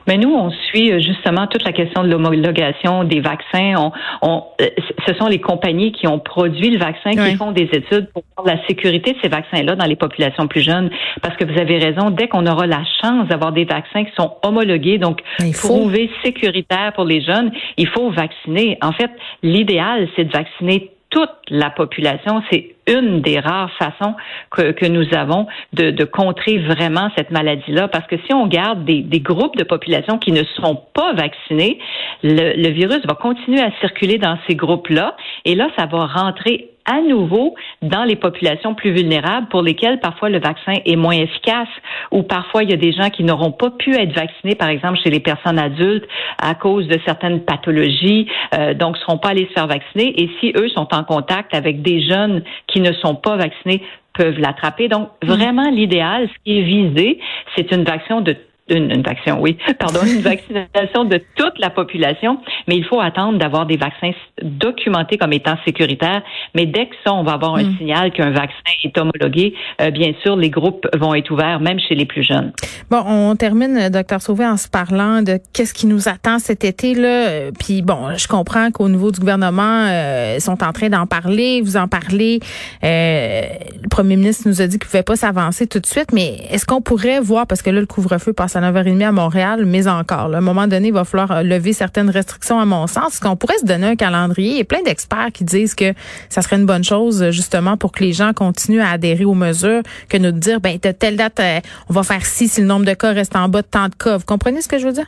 Mais 0.07 0.17
nous, 0.17 0.35
on 0.35 0.51
suit 0.51 0.93
euh, 0.93 1.01
justement 1.01 1.47
toute 1.47 1.65
la 1.65 1.73
question 1.73 2.03
de 2.03 2.09
l'homologation 2.09 3.05
des 3.05 3.21
vaccins. 3.21 3.75
On, 3.77 3.93
on, 4.23 4.45
euh, 4.61 4.69
ce 5.07 5.15
sont 5.15 5.27
les 5.27 5.41
compagnies 5.41 5.93
qui 5.93 6.07
ont 6.07 6.19
produit 6.19 6.71
le 6.71 6.79
vaccin 6.79 7.11
qui 7.11 7.37
font 7.37 7.53
des 7.53 7.69
études 7.73 8.09
pour 8.13 8.23
voir 8.37 8.47
la 8.47 8.67
sécurité 8.67 9.13
de 9.13 9.19
ces 9.23 9.29
vaccins-là 9.29 9.77
dans 9.77 9.87
les 9.87 9.97
populations 9.97 10.47
plus 10.47 10.63
jeunes. 10.63 10.91
Parce 11.23 11.37
que 11.37 11.45
vous 11.45 11.59
avez 11.59 11.79
raison, 11.79 12.11
dès 12.11 12.29
qu'on 12.29 12.47
aura 12.47 12.67
la 12.67 12.83
chance 13.01 13.29
d'avoir 13.29 13.53
des 13.53 13.65
vaccins 13.65 14.05
qui 14.05 14.13
sont 14.19 14.37
homologués, 14.43 14.99
donc 14.99 15.23
prouvés 15.55 16.11
sécuritaires 16.25 16.93
pour 16.95 17.05
les 17.05 17.21
jeunes, 17.21 17.51
il 17.77 17.89
faut 17.89 18.11
vacciner. 18.11 18.79
En 18.83 18.93
fait, 18.93 19.11
l'idéal, 19.43 20.09
c'est 20.17 20.25
de 20.25 20.33
vacciner 20.33 20.91
toute 21.11 21.31
la 21.49 21.71
population. 21.71 22.43
C'est 22.51 22.75
une 22.87 23.21
des 23.21 23.39
rares 23.39 23.71
façons 23.79 24.15
que, 24.51 24.87
nous 24.89 25.07
avons 25.13 25.47
de, 25.73 26.05
contrer 26.05 26.59
vraiment 26.59 27.11
cette 27.17 27.31
maladie-là. 27.31 27.89
Parce 27.89 28.07
que 28.07 28.17
si 28.27 28.33
on 28.33 28.47
garde 28.47 28.85
des, 28.85 29.03
des, 29.03 29.21
groupes 29.21 29.57
de 29.57 29.65
population 29.65 30.19
qui 30.19 30.33
ne 30.33 30.43
sont 30.45 30.83
pas 30.95 31.13
vaccinés, 31.15 31.79
le, 32.23 32.55
le 32.57 32.69
virus 32.71 33.05
va 33.07 33.15
continuer 33.15 33.61
à 33.61 33.71
circuler 33.81 34.19
dans 34.19 34.39
ces 34.49 34.55
groupes-là. 34.55 35.17
Et 35.45 35.55
là, 35.55 35.69
ça 35.77 35.87
va 35.87 36.07
rentrer 36.07 36.71
à 36.89 37.03
nouveau 37.03 37.55
dans 37.83 38.05
les 38.05 38.17
populations 38.17 38.75
plus 38.75 38.93
vulnérables 38.93 39.49
pour 39.49 39.63
lesquelles 39.63 40.01
parfois 40.01 40.31
le 40.31 40.41
vaccin 40.41 40.73
est 40.85 40.97
moins 40.97 41.17
efficace 41.17 41.69
ou 42.11 42.23
parfois 42.23 42.63
il 42.63 42.71
y 42.71 42.73
a 42.73 42.77
des 42.77 42.93
gens 42.93 43.11
qui 43.11 43.25
n'auront 43.25 43.53
pas 43.53 43.71
pu 43.71 43.95
être 43.95 44.15
vaccinés, 44.15 44.55
par 44.55 44.71
exemple 44.71 44.99
chez 45.05 45.11
les 45.11 45.21
personnes 45.21 45.59
adultes 45.59 46.09
à 46.39 46.55
cause 46.55 46.89
de 46.89 46.99
certaines 47.05 47.45
pathologies, 47.45 48.27
euh, 48.55 48.75
donc 48.75 48.97
ne 48.97 49.01
seront 49.01 49.19
pas 49.19 49.29
allés 49.31 49.47
se 49.49 49.53
faire 49.53 49.67
vacciner. 49.67 50.21
Et 50.21 50.31
si 50.41 50.53
eux 50.57 50.69
sont 50.71 50.89
en 50.95 51.05
contact 51.05 51.55
avec 51.55 51.83
des 51.83 52.01
jeunes 52.01 52.43
qui 52.67 52.81
ne 52.81 52.93
sont 52.93 53.15
pas 53.15 53.37
vaccinés, 53.37 53.83
peuvent 54.15 54.39
l'attraper. 54.39 54.89
Donc, 54.89 55.11
mm. 55.23 55.27
vraiment, 55.27 55.71
l'idéal, 55.71 56.29
ce 56.29 56.45
qui 56.45 56.59
est 56.59 56.63
visé, 56.63 57.21
c'est 57.57 57.71
une 57.73 57.85
vaccin 57.85 58.21
de 58.21 58.37
une, 58.71 58.91
une 58.91 59.03
oui, 59.41 59.57
pardon, 59.79 60.01
une 60.05 60.21
vaccination 60.21 61.05
de 61.05 61.21
toute 61.37 61.59
la 61.59 61.71
population, 61.71 62.39
mais 62.67 62.77
il 62.77 62.85
faut 62.85 63.01
attendre 63.01 63.39
d'avoir 63.39 63.67
des 63.67 63.77
vaccins 63.77 64.13
documentés 64.43 65.19
comme 65.19 65.33
étant 65.33 65.57
sécuritaires. 65.65 66.23
Mais 66.55 66.67
dès 66.67 66.87
que 66.87 66.95
ça, 67.05 67.13
on 67.13 67.23
va 67.23 67.33
avoir 67.33 67.57
un 67.57 67.65
mm. 67.65 67.77
signal 67.79 68.13
qu'un 68.13 68.31
vaccin 68.31 68.55
est 68.85 68.97
homologué, 68.99 69.55
euh, 69.81 69.91
bien 69.91 70.13
sûr, 70.23 70.37
les 70.37 70.51
groupes 70.51 70.87
vont 70.97 71.15
être 71.15 71.31
ouverts, 71.31 71.61
même 71.61 71.79
chez 71.81 71.95
les 71.95 72.07
plus 72.07 72.23
jeunes. 72.23 72.53
Bon, 72.91 73.03
on 73.07 73.37
termine, 73.37 73.89
docteur 73.91 74.23
Sauvé, 74.23 74.47
en 74.47 74.57
se 74.57 74.69
parlant 74.69 75.23
de 75.23 75.39
qu'est-ce 75.53 75.75
qui 75.75 75.87
nous 75.87 76.09
attend 76.09 76.39
cet 76.39 76.65
été 76.65 76.95
là. 76.95 77.51
Puis 77.59 77.83
bon, 77.83 78.17
je 78.17 78.27
comprends 78.27 78.71
qu'au 78.71 78.89
niveau 78.89 79.11
du 79.11 79.21
gouvernement, 79.21 79.87
euh, 79.89 80.35
ils 80.37 80.41
sont 80.41 80.63
en 80.63 80.73
train 80.73 80.89
d'en 80.89 81.07
parler, 81.07 81.61
vous 81.63 81.77
en 81.77 81.89
parlez. 81.89 82.41
Euh, 82.85 83.43
le 83.83 83.89
premier 83.89 84.17
ministre 84.17 84.49
nous 84.49 84.61
a 84.61 84.67
dit 84.67 84.79
qu'il 84.79 84.89
pouvait 84.89 85.03
pas 85.03 85.17
s'avancer 85.17 85.67
tout 85.67 85.81
de 85.81 85.87
suite, 85.87 86.13
mais 86.13 86.39
est-ce 86.51 86.67
qu'on 86.67 86.81
pourrait 86.81 87.21
voir, 87.21 87.47
parce 87.47 87.63
que 87.63 87.71
là, 87.71 87.81
le 87.81 87.87
couvre-feu 87.87 88.33
passe 88.33 88.57
à 88.57 88.58
9h30 88.61 89.07
à 89.07 89.13
Montréal, 89.13 89.65
mais 89.67 89.87
encore, 89.89 90.35
à 90.35 90.39
un 90.39 90.41
moment 90.41 90.67
donné, 90.67 90.89
il 90.89 90.95
va 90.95 91.05
falloir 91.05 91.31
euh, 91.31 91.43
lever 91.43 91.73
certaines 91.73 92.11
restrictions 92.11 92.59
à 92.59 92.65
mon 92.65 92.87
sens. 92.87 93.15
Est-ce 93.15 93.21
qu'on 93.21 93.37
pourrait 93.37 93.59
se 93.59 93.65
donner 93.65 93.89
un 93.89 93.97
calendrier? 93.97 94.51
Il 94.51 94.59
y 94.59 94.61
a 94.61 94.65
plein 94.65 94.83
d'experts 94.83 95.33
qui 95.33 95.45
disent 95.45 95.75
que 95.75 95.93
ça 96.29 96.43
serait 96.43 96.57
une 96.57 96.67
bonne 96.67 96.85
chose, 96.85 97.31
justement, 97.31 97.77
pour 97.77 97.93
que 97.93 98.05
les 98.05 98.13
gens 98.13 98.33
continuent 98.33 98.81
à 98.81 98.91
adhérer 98.91 99.25
aux 99.25 99.35
mesures, 99.35 99.83
que 100.09 100.17
nous 100.17 100.33
dire, 100.33 100.61
ben, 100.61 100.79
telle 100.79 101.17
date, 101.17 101.41
euh, 101.41 101.61
on 101.89 101.93
va 101.93 102.03
faire 102.03 102.25
ci 102.25 102.49
si 102.49 102.61
le 102.61 102.67
nombre 102.67 102.87
de 102.87 102.95
cas 102.95 103.13
reste 103.13 103.37
en 103.37 103.49
bas 103.49 103.63
de 103.63 103.67
tant 103.67 103.89
de 103.89 103.95
cas. 103.95 104.17
Vous 104.17 104.25
comprenez 104.25 104.63
ce 104.63 104.69
que 104.69 104.79
je 104.79 104.87
veux 104.87 104.93
dire? 104.93 105.07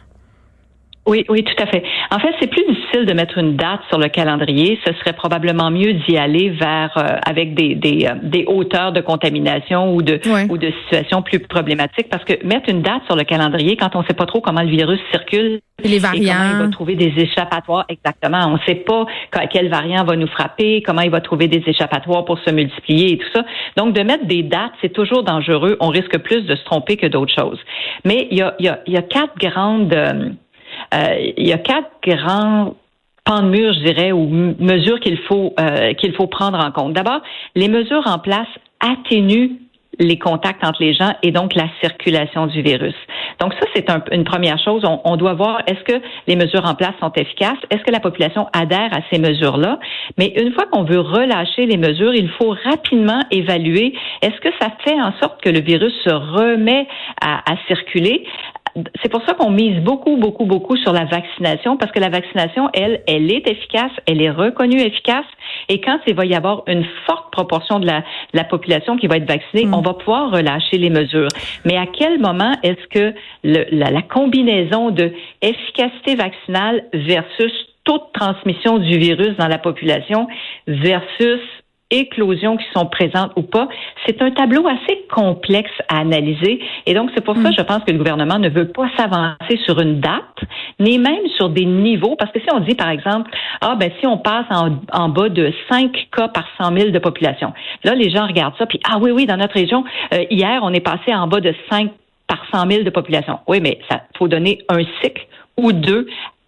Oui, 1.10 1.24
oui, 1.28 1.42
tout 1.42 1.60
à 1.60 1.66
fait. 1.66 1.82
En 2.12 2.20
fait, 2.20 2.32
c'est 2.38 2.46
plus 2.46 2.64
difficile 2.64 3.04
de 3.04 3.12
mettre 3.12 3.36
une 3.36 3.56
date 3.56 3.80
sur 3.88 3.98
le 3.98 4.06
calendrier. 4.06 4.78
Ce 4.86 4.92
serait 4.94 5.12
probablement 5.12 5.68
mieux 5.72 5.94
d'y 5.94 6.16
aller 6.16 6.50
vers 6.50 6.92
euh, 6.96 7.16
avec 7.26 7.54
des 7.54 7.74
des, 7.74 8.06
euh, 8.06 8.14
des 8.22 8.44
hauteurs 8.46 8.92
de 8.92 9.00
contamination 9.00 9.92
ou 9.92 10.02
de 10.02 10.20
ou 10.48 10.56
de 10.56 10.72
situations 10.84 11.22
plus 11.22 11.40
problématiques 11.40 12.08
parce 12.08 12.22
que 12.22 12.34
mettre 12.46 12.68
une 12.68 12.82
date 12.82 13.02
sur 13.06 13.16
le 13.16 13.24
calendrier 13.24 13.76
quand 13.76 13.96
on 13.96 14.02
ne 14.02 14.06
sait 14.06 14.14
pas 14.14 14.26
trop 14.26 14.40
comment 14.40 14.62
le 14.62 14.68
virus 14.68 15.00
circule 15.10 15.58
les 15.82 15.98
variants. 15.98 16.22
Et 16.22 16.26
comment 16.26 16.50
il 16.52 16.64
va 16.66 16.68
trouver 16.68 16.94
des 16.94 17.12
échappatoires 17.16 17.86
exactement. 17.88 18.46
On 18.46 18.52
ne 18.52 18.64
sait 18.64 18.76
pas 18.76 19.06
quel 19.50 19.68
variant 19.68 20.04
va 20.04 20.14
nous 20.14 20.28
frapper, 20.28 20.80
comment 20.82 21.02
il 21.02 21.10
va 21.10 21.20
trouver 21.20 21.48
des 21.48 21.64
échappatoires 21.66 22.24
pour 22.24 22.38
se 22.38 22.50
multiplier 22.52 23.14
et 23.14 23.18
tout 23.18 23.30
ça. 23.34 23.44
Donc 23.76 23.94
de 23.94 24.02
mettre 24.02 24.26
des 24.26 24.44
dates, 24.44 24.74
c'est 24.80 24.92
toujours 24.92 25.24
dangereux. 25.24 25.76
On 25.80 25.88
risque 25.88 26.18
plus 26.18 26.42
de 26.42 26.54
se 26.54 26.64
tromper 26.64 26.96
que 26.96 27.08
d'autres 27.08 27.34
choses. 27.34 27.58
Mais 28.04 28.28
il 28.30 28.38
y 28.38 28.42
a 28.42 28.54
il 28.60 28.66
y 28.66 28.68
a, 28.68 28.78
y 28.86 28.96
a 28.96 29.02
quatre 29.02 29.36
grandes 29.38 29.92
euh, 29.92 30.30
euh, 30.94 31.32
il 31.36 31.46
y 31.46 31.52
a 31.52 31.58
quatre 31.58 31.90
grands 32.02 32.74
pans 33.24 33.42
de 33.42 33.48
mur, 33.48 33.72
je 33.74 33.80
dirais, 33.80 34.12
ou 34.12 34.26
mesures 34.58 35.00
qu'il 35.00 35.18
faut 35.18 35.54
euh, 35.60 35.92
qu'il 35.94 36.14
faut 36.14 36.26
prendre 36.26 36.58
en 36.58 36.70
compte. 36.70 36.94
D'abord, 36.94 37.20
les 37.54 37.68
mesures 37.68 38.06
en 38.06 38.18
place 38.18 38.48
atténuent 38.80 39.58
les 40.00 40.18
contacts 40.18 40.64
entre 40.64 40.82
les 40.82 40.94
gens 40.94 41.12
et 41.22 41.30
donc 41.30 41.54
la 41.54 41.68
circulation 41.80 42.46
du 42.46 42.62
virus. 42.62 42.94
Donc 43.38 43.52
ça, 43.54 43.66
c'est 43.74 43.86
une 44.12 44.24
première 44.24 44.58
chose. 44.58 44.82
On, 45.04 45.16
doit 45.16 45.34
voir 45.34 45.60
est-ce 45.66 45.84
que 45.84 46.00
les 46.26 46.36
mesures 46.36 46.64
en 46.64 46.74
place 46.74 46.94
sont 47.00 47.12
efficaces, 47.12 47.58
est-ce 47.70 47.82
que 47.82 47.90
la 47.90 48.00
population 48.00 48.48
adhère 48.54 48.90
à 48.92 49.00
ces 49.12 49.18
mesures-là? 49.18 49.78
Mais 50.16 50.32
une 50.36 50.52
fois 50.52 50.64
qu'on 50.66 50.84
veut 50.84 51.00
relâcher 51.00 51.66
les 51.66 51.76
mesures, 51.76 52.14
il 52.14 52.30
faut 52.30 52.56
rapidement 52.64 53.20
évaluer 53.30 53.92
est-ce 54.22 54.40
que 54.40 54.48
ça 54.58 54.68
fait 54.84 54.98
en 54.98 55.12
sorte 55.20 55.42
que 55.42 55.50
le 55.50 55.60
virus 55.60 55.92
se 56.02 56.10
remet 56.10 56.86
à 57.20 57.54
circuler? 57.68 58.24
C'est 59.02 59.10
pour 59.10 59.22
ça 59.26 59.34
qu'on 59.34 59.50
mise 59.50 59.80
beaucoup, 59.80 60.16
beaucoup, 60.16 60.44
beaucoup 60.44 60.76
sur 60.76 60.92
la 60.92 61.04
vaccination, 61.04 61.76
parce 61.76 61.92
que 61.92 62.00
la 62.00 62.08
vaccination, 62.08 62.68
elle, 62.72 63.02
elle 63.06 63.30
est 63.32 63.46
efficace, 63.48 63.92
elle 64.06 64.22
est 64.22 64.30
reconnue 64.30 64.80
efficace, 64.80 65.26
et 65.68 65.80
quand 65.80 65.98
il 66.06 66.14
va 66.14 66.24
y 66.26 66.34
avoir 66.34 66.62
une 66.66 66.84
forte 67.06 67.30
proportion 67.32 67.78
de 67.78 67.86
la, 67.86 68.02
la 68.32 68.44
population 68.44 68.96
qui 68.96 69.06
va 69.06 69.16
être 69.16 69.28
vaccinée, 69.28 69.66
mm. 69.66 69.74
on 69.74 69.80
va 69.82 69.94
pouvoir 69.94 70.30
relâcher 70.30 70.78
les 70.78 70.90
mesures. 70.90 71.28
Mais 71.64 71.76
à 71.76 71.86
quel 71.86 72.18
moment 72.18 72.52
est-ce 72.62 72.86
que 72.88 73.14
le, 73.44 73.64
la, 73.70 73.90
la 73.90 74.02
combinaison 74.02 74.90
de 74.90 75.12
efficacité 75.42 76.14
vaccinale 76.14 76.84
versus 76.92 77.52
toute 77.84 78.12
transmission 78.12 78.78
du 78.78 78.98
virus 78.98 79.36
dans 79.38 79.48
la 79.48 79.58
population 79.58 80.28
versus 80.66 81.40
éclosions 81.90 82.56
qui 82.56 82.66
sont 82.74 82.86
présentes 82.86 83.32
ou 83.36 83.42
pas. 83.42 83.68
C'est 84.06 84.22
un 84.22 84.30
tableau 84.30 84.66
assez 84.66 85.04
complexe 85.10 85.70
à 85.88 85.98
analyser. 85.98 86.60
Et 86.86 86.94
donc, 86.94 87.10
c'est 87.14 87.24
pour 87.24 87.36
ça, 87.36 87.50
mm. 87.50 87.54
je 87.58 87.62
pense 87.62 87.84
que 87.84 87.90
le 87.90 87.98
gouvernement 87.98 88.38
ne 88.38 88.48
veut 88.48 88.68
pas 88.68 88.88
s'avancer 88.96 89.58
sur 89.64 89.80
une 89.80 90.00
date, 90.00 90.22
ni 90.78 90.98
même 90.98 91.26
sur 91.36 91.48
des 91.48 91.64
niveaux. 91.64 92.16
Parce 92.16 92.32
que 92.32 92.40
si 92.40 92.46
on 92.52 92.60
dit, 92.60 92.74
par 92.74 92.90
exemple, 92.90 93.30
ah, 93.60 93.76
ben, 93.78 93.90
si 94.00 94.06
on 94.06 94.18
passe 94.18 94.46
en, 94.50 94.78
en 94.92 95.08
bas 95.08 95.28
de 95.28 95.52
5 95.70 96.08
cas 96.16 96.28
par 96.28 96.44
100 96.60 96.76
000 96.76 96.90
de 96.90 96.98
population, 96.98 97.52
là, 97.84 97.94
les 97.94 98.10
gens 98.10 98.26
regardent 98.26 98.56
ça, 98.58 98.66
puis, 98.66 98.80
ah 98.88 98.98
oui, 99.00 99.10
oui, 99.10 99.26
dans 99.26 99.36
notre 99.36 99.54
région, 99.54 99.84
euh, 100.14 100.24
hier, 100.30 100.60
on 100.62 100.72
est 100.72 100.80
passé 100.80 101.14
en 101.14 101.26
bas 101.26 101.40
de 101.40 101.54
5 101.70 101.90
par 102.26 102.44
100 102.52 102.70
000 102.70 102.82
de 102.84 102.90
population. 102.90 103.40
Oui, 103.48 103.60
mais 103.60 103.78
ça 103.90 104.02
faut 104.16 104.28
donner 104.28 104.60
un 104.68 104.82
cycle 105.02 105.26
ou 105.56 105.72
deux 105.72 106.06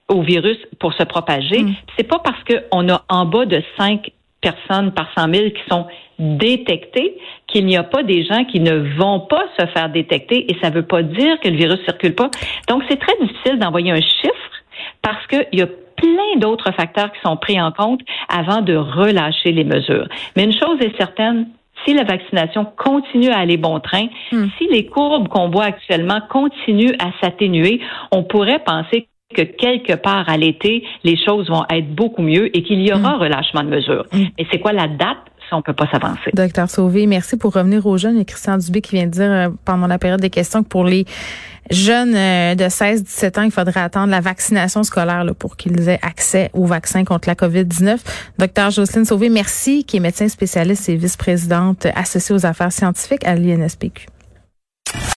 au 0.09 0.23
virus 0.23 0.59
pour 0.79 0.93
se 0.95 1.03
propager. 1.03 1.63
Mm. 1.63 1.75
C'est 1.97 2.09
pas 2.09 2.21
parce 2.21 2.43
qu'on 2.45 2.89
a 2.89 3.03
en 3.09 3.25
bas 3.25 3.47
de 3.47 3.63
5 3.79 4.11
personnes 4.43 4.93
par 4.93 5.09
100 5.17 5.33
000 5.33 5.51
qui 5.51 5.63
sont 5.71 5.87
détectées, 6.19 7.17
qu'il 7.47 7.65
n'y 7.65 7.77
a 7.77 7.83
pas 7.83 8.03
des 8.03 8.25
gens 8.25 8.45
qui 8.45 8.61
ne 8.61 8.77
vont 8.97 9.21
pas 9.21 9.45
se 9.59 9.67
faire 9.67 9.89
détecter 9.89 10.53
et 10.53 10.57
ça 10.61 10.69
ne 10.69 10.75
veut 10.75 10.87
pas 10.87 11.03
dire 11.03 11.41
que 11.41 11.49
le 11.49 11.57
virus 11.57 11.83
circule 11.85 12.15
pas. 12.15 12.31
Donc, 12.69 12.83
c'est 12.89 12.99
très 12.99 13.17
difficile 13.21 13.59
d'envoyer 13.59 13.93
un 13.93 14.01
chiffre 14.01 14.53
parce 15.01 15.27
qu'il 15.27 15.59
y 15.59 15.63
a 15.63 15.69
plein 15.97 16.39
d'autres 16.39 16.73
facteurs 16.73 17.13
qui 17.13 17.21
sont 17.25 17.37
pris 17.37 17.61
en 17.61 17.73
compte 17.73 18.01
avant 18.29 18.61
de 18.61 18.75
relâcher 18.75 19.53
les 19.53 19.65
mesures. 19.65 20.09
Mais 20.37 20.45
une 20.45 20.53
chose 20.53 20.81
est 20.81 20.97
certaine, 20.97 21.49
si 21.85 21.95
la 21.95 22.05
vaccination 22.05 22.67
continue 22.77 23.31
à 23.31 23.39
aller 23.39 23.57
bon 23.57 23.81
train, 23.81 24.07
hmm. 24.33 24.47
si 24.59 24.69
les 24.69 24.87
courbes 24.87 25.29
qu'on 25.29 25.49
voit 25.49 25.65
actuellement 25.65 26.21
continuent 26.29 26.97
à 26.99 27.11
s'atténuer, 27.21 27.81
on 28.11 28.23
pourrait 28.23 28.61
penser 28.61 29.09
que 29.33 29.43
quelque 29.43 29.95
part 29.95 30.29
à 30.29 30.37
l'été, 30.37 30.85
les 31.05 31.17
choses 31.17 31.49
vont 31.49 31.65
être 31.71 31.95
beaucoup 31.95 32.23
mieux 32.23 32.55
et 32.57 32.63
qu'il 32.63 32.81
y 32.81 32.93
aura 32.93 33.17
mm. 33.17 33.21
relâchement 33.21 33.63
de 33.63 33.69
mesures. 33.69 34.07
Mm. 34.13 34.25
Mais 34.39 34.47
c'est 34.51 34.59
quoi 34.59 34.73
la 34.73 34.89
date? 34.89 35.19
Ça, 35.51 35.57
on 35.57 35.63
peut 35.63 35.73
pas 35.73 35.89
s'avancer? 35.91 36.31
Docteur 36.35 36.71
Sauvé, 36.71 37.07
merci 37.07 37.37
pour 37.37 37.53
revenir 37.53 37.85
aux 37.87 37.99
jeunes. 37.99 38.19
Et 38.19 38.25
Christian 38.25 38.59
Dubé 38.59 38.81
qui 38.81 38.97
vient 38.97 39.07
de 39.07 39.11
dire 39.11 39.31
euh, 39.31 39.49
pendant 39.65 39.87
la 39.87 39.99
période 39.99 40.21
des 40.21 40.31
questions 40.31 40.63
que 40.63 40.69
pour 40.69 40.85
les 40.85 41.05
jeunes 41.71 42.15
euh, 42.15 42.55
de 42.55 42.65
16-17 42.65 43.41
ans, 43.41 43.43
il 43.43 43.51
faudrait 43.51 43.81
attendre 43.81 44.11
la 44.11 44.21
vaccination 44.21 44.83
scolaire 44.83 45.25
pour 45.39 45.57
qu'ils 45.57 45.89
aient 45.89 45.99
accès 46.03 46.51
au 46.53 46.65
vaccin 46.65 47.05
contre 47.05 47.29
la 47.29 47.35
COVID-19. 47.35 47.99
Docteur 48.39 48.71
Jocelyne 48.71 49.05
Sauvé, 49.05 49.29
merci, 49.29 49.85
qui 49.85 49.97
est 49.97 50.01
médecin 50.01 50.29
spécialiste 50.29 50.89
et 50.89 50.97
vice-présidente 50.97 51.87
associée 51.95 52.35
aux 52.35 52.47
affaires 52.47 52.73
scientifiques 52.73 53.27
à 53.27 53.35
l'INSPQ. 53.35 54.07